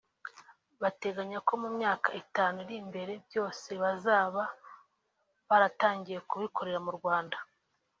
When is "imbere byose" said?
2.83-3.69